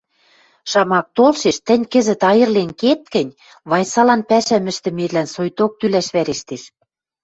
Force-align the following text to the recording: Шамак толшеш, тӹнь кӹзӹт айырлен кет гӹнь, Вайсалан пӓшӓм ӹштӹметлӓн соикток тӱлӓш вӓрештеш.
Шамак 0.71 1.05
толшеш, 1.17 1.57
тӹнь 1.67 1.85
кӹзӹт 1.91 2.21
айырлен 2.29 2.69
кет 2.81 3.01
гӹнь, 3.13 3.35
Вайсалан 3.69 4.21
пӓшӓм 4.29 4.65
ӹштӹметлӓн 4.71 5.27
соикток 5.33 5.71
тӱлӓш 5.79 6.07
вӓрештеш. 6.15 6.63